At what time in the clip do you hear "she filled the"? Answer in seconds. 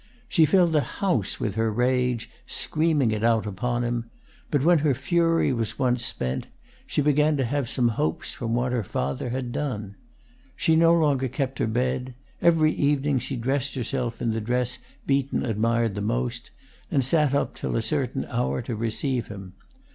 0.27-0.81